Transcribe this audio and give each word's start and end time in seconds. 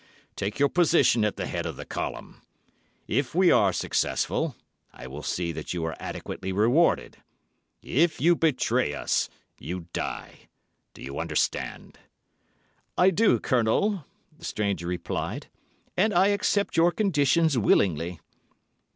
Take 0.35 0.57
your 0.57 0.69
position 0.69 1.23
at 1.23 1.35
the 1.35 1.45
head 1.45 1.67
of 1.67 1.75
the 1.75 1.85
column. 1.85 2.41
If 3.07 3.35
we 3.35 3.51
are 3.51 3.71
successful, 3.71 4.55
I 4.91 5.05
will 5.05 5.21
see 5.21 5.51
that 5.51 5.75
you 5.75 5.85
are 5.85 5.95
adequately 5.99 6.51
rewarded; 6.51 7.17
if 7.83 8.19
you 8.19 8.35
betray 8.35 8.95
us—you 8.95 9.81
die. 9.93 10.47
Do 10.95 11.03
you 11.03 11.19
understand?" 11.19 11.99
"I 12.97 13.11
do, 13.11 13.39
Colonel," 13.39 14.05
the 14.35 14.45
stranger 14.45 14.87
replied, 14.87 15.49
"and 15.95 16.15
I 16.15 16.29
accept 16.29 16.75
your 16.77 16.91
conditions 16.91 17.55
willingly." 17.55 18.19